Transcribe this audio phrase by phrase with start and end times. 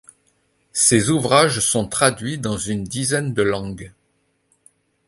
[0.73, 3.93] Ses ouvrages sont traduits dans une dizaine de langues.